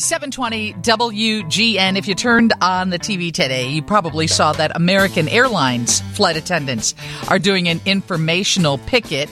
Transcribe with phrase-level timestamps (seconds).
[0.00, 1.96] 720 WGN.
[1.96, 6.94] If you turned on the TV today, you probably saw that American Airlines flight attendants
[7.28, 9.28] are doing an informational picket.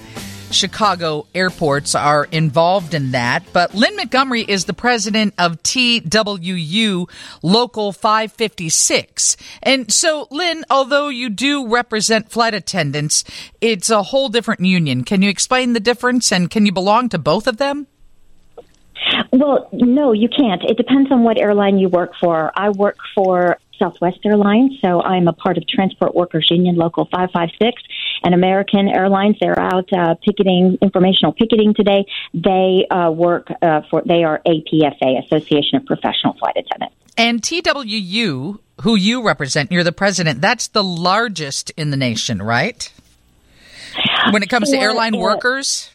[0.51, 3.45] Chicago airports are involved in that.
[3.53, 7.09] But Lyn Montgomery is the president of TWU
[7.43, 9.37] Local 556.
[9.63, 13.25] And so, Lyn, although you do represent flight attendants,
[13.61, 15.05] it's a whole different union.
[15.05, 17.87] Can you explain the difference and can you belong to both of them?
[19.33, 20.63] Well, no, you can't.
[20.65, 22.53] It depends on what airline you work for.
[22.55, 27.83] I work for Southwest Airlines, so I'm a part of Transport Workers Union Local 556
[28.25, 29.37] and American Airlines.
[29.41, 32.05] They're out uh, picketing, informational picketing today.
[32.35, 36.97] They uh, work uh, for, they are APFA, Association of Professional Flight Attendants.
[37.17, 42.93] And TWU, who you represent, you're the president, that's the largest in the nation, right?
[44.31, 45.91] When it comes to airline workers?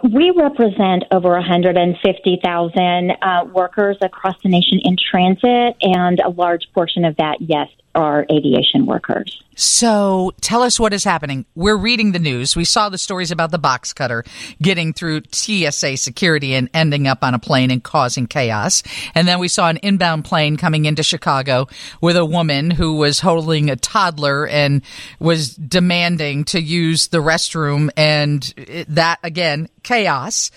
[0.00, 7.04] We represent over 150,000 uh, workers across the nation in transit, and a large portion
[7.04, 9.42] of that, yes, are aviation workers.
[9.54, 11.44] So tell us what is happening.
[11.54, 12.56] We're reading the news.
[12.56, 14.24] We saw the stories about the box cutter
[14.60, 18.82] getting through TSA security and ending up on a plane and causing chaos.
[19.14, 21.68] And then we saw an inbound plane coming into Chicago
[22.00, 24.82] with a woman who was holding a toddler and
[25.18, 27.90] was demanding to use the restroom.
[27.96, 28.42] And
[28.88, 30.50] that, again, chaos.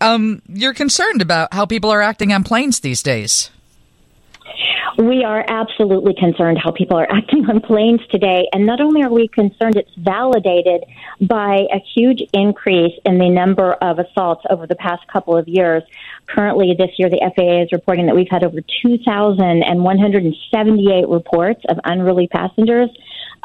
[0.00, 3.50] Um, you're concerned about how people are acting on planes these days.
[4.96, 8.46] We are absolutely concerned how people are acting on planes today.
[8.52, 10.84] And not only are we concerned, it's validated
[11.20, 15.82] by a huge increase in the number of assaults over the past couple of years.
[16.26, 22.28] Currently, this year, the FAA is reporting that we've had over 2,178 reports of unruly
[22.28, 22.90] passengers.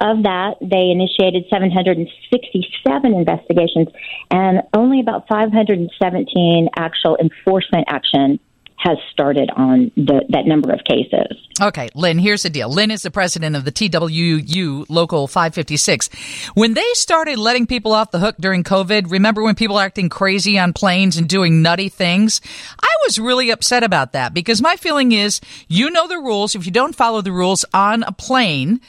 [0.01, 3.89] Of that, they initiated 767 investigations
[4.31, 8.39] and only about 517 actual enforcement action
[8.79, 11.37] has started on the, that number of cases.
[11.61, 12.71] Okay, Lyn, here's the deal.
[12.71, 16.09] Lyn is the president of the TWU Local 556.
[16.53, 20.57] When they started letting people off the hook during COVID, remember when people acting crazy
[20.57, 22.39] on planes and doing nutty things?
[22.81, 26.55] I was really upset about that because my feeling is you know the rules.
[26.55, 28.79] If you don't follow the rules on a plane,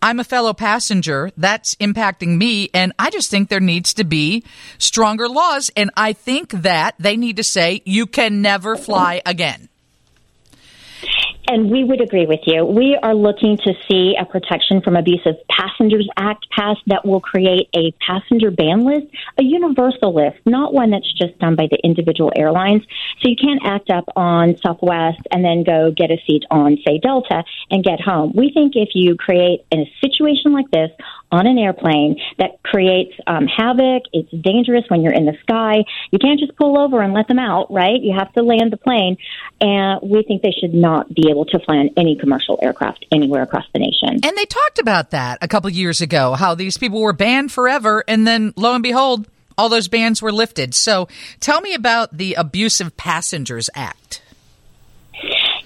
[0.00, 1.30] I'm a fellow passenger.
[1.36, 2.70] That's impacting me.
[2.74, 4.44] And I just think there needs to be
[4.78, 5.70] stronger laws.
[5.76, 9.68] And I think that they need to say you can never fly again.
[11.50, 12.62] And we would agree with you.
[12.66, 17.70] We are looking to see a Protection from Abusive Passengers Act passed that will create
[17.74, 19.06] a passenger ban list,
[19.38, 22.82] a universal list, not one that's just done by the individual airlines.
[23.22, 26.98] So you can't act up on Southwest and then go get a seat on, say,
[26.98, 28.32] Delta and get home.
[28.36, 30.90] We think if you create in a situation like this
[31.30, 34.04] on an airplane that creates um, havoc.
[34.12, 35.84] It's dangerous when you're in the sky.
[36.10, 38.00] You can't just pull over and let them out, right?
[38.00, 39.16] You have to land the plane.
[39.60, 43.42] And we think they should not be able to fly on any commercial aircraft anywhere
[43.42, 44.20] across the nation.
[44.24, 48.04] And they talked about that a couple years ago, how these people were banned forever.
[48.08, 49.28] And then lo and behold,
[49.58, 50.74] all those bans were lifted.
[50.74, 51.08] So
[51.40, 54.22] tell me about the Abusive Passengers Act.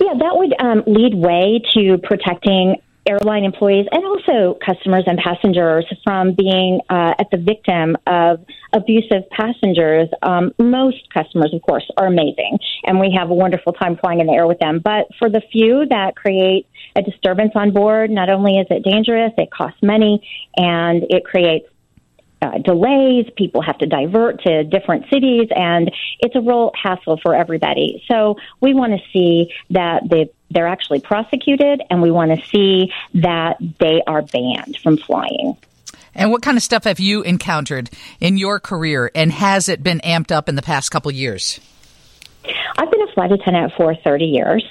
[0.00, 5.86] Yeah, that would um, lead way to protecting airline employees and also customers and passengers
[6.04, 10.08] from being uh, at the victim of abusive passengers.
[10.22, 14.26] Um, most customers, of course, are amazing, and we have a wonderful time flying in
[14.26, 14.80] the air with them.
[14.82, 19.32] But for the few that create a disturbance on board, not only is it dangerous,
[19.38, 20.26] it costs money,
[20.56, 21.66] and it creates
[22.42, 23.30] uh, delays.
[23.36, 28.02] People have to divert to different cities, and it's a real hassle for everybody.
[28.10, 32.92] So we want to see that the they're actually prosecuted, and we want to see
[33.14, 35.56] that they are banned from flying.
[36.14, 37.88] And what kind of stuff have you encountered
[38.20, 41.58] in your career, and has it been amped up in the past couple years?
[42.76, 44.64] I've been a flight attendant for 30 years,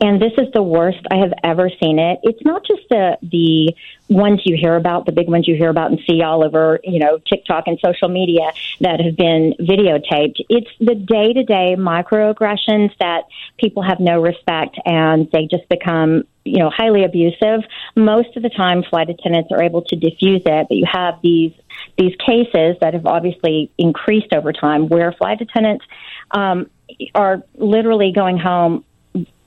[0.00, 2.20] and this is the worst I have ever seen it.
[2.22, 3.74] It's not just the the
[4.08, 6.98] ones you hear about, the big ones you hear about and see all over, you
[6.98, 10.36] know, TikTok and social media that have been videotaped.
[10.48, 13.24] It's the day to day microaggressions that
[13.58, 17.60] people have no respect and they just become, you know, highly abusive.
[17.96, 21.52] Most of the time, flight attendants are able to diffuse it, but you have these
[21.98, 25.84] these cases that have obviously increased over time where flight attendants
[26.30, 26.70] um,
[27.14, 28.84] are literally going home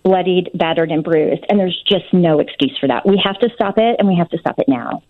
[0.07, 1.43] bloodied, battered, and bruised.
[1.49, 3.05] And there's just no excuse for that.
[3.05, 5.03] We have to stop it, and we have to stop it now.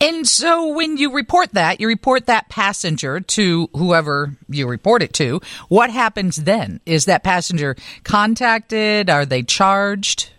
[0.00, 5.12] And so when you report that, you report that passenger to whoever you report it
[5.14, 5.40] to.
[5.68, 6.80] What happens then?
[6.84, 9.08] Is that passenger contacted?
[9.08, 10.30] Are they charged?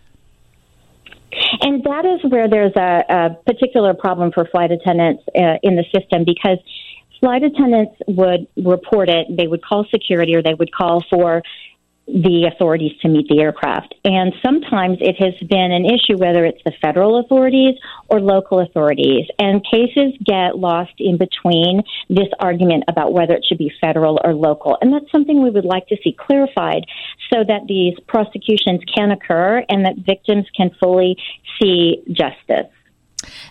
[1.62, 5.86] And that is where there's a, a particular problem for flight attendants uh, in the
[5.98, 6.58] system because
[7.22, 9.28] flight attendants would report it.
[9.30, 11.42] They would call security or they would call for
[12.12, 13.96] the authorities to meet the aircraft.
[14.04, 17.76] And sometimes it has been an issue whether it's the federal authorities
[18.10, 19.28] or local authorities.
[19.40, 24.34] And cases get lost in between this argument about whether it should be federal or
[24.34, 24.78] local.
[24.82, 26.86] And that's something we would like to see clarified
[27.32, 31.16] so that these prosecutions can occur and that victims can fully
[31.62, 32.72] see justice.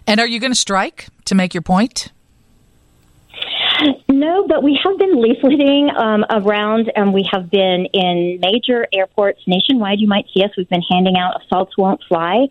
[0.06, 2.12] And are you going to strike to make your point?
[4.09, 9.41] No, but we have been leafleting um, around, and we have been in major airports
[9.47, 10.00] nationwide.
[10.00, 10.50] You might see us.
[10.56, 12.49] We've been handing out assaults won't fly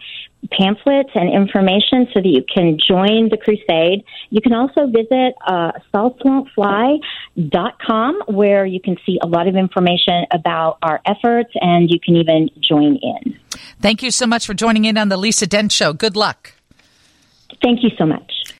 [0.51, 4.03] pamphlets and information so that you can join the crusade.
[4.29, 10.79] You can also visit uh, assaultswon'tfly.com where you can see a lot of information about
[10.81, 13.37] our efforts and you can even join in.
[13.81, 15.91] Thank you so much for joining in on the Lisa Dent Show.
[15.93, 16.53] Good luck.
[17.61, 18.53] Thank you so much.